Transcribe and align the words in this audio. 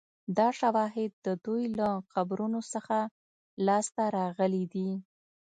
دا 0.37 0.47
شواهد 0.59 1.11
د 1.25 1.27
دوی 1.45 1.63
له 1.79 1.89
قبرونو 2.13 2.59
څخه 2.73 2.97
لاسته 3.67 4.03
راغلي 4.17 4.63
دي 4.73 4.89